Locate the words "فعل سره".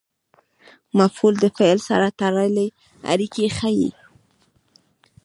1.57-2.07